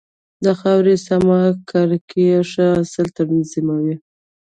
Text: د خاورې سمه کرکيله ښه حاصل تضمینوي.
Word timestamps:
د 0.43 0.45
خاورې 0.59 0.95
سمه 1.07 1.39
کرکيله 1.69 2.41
ښه 2.51 2.67
حاصل 2.75 3.07
تضمینوي. 3.17 3.95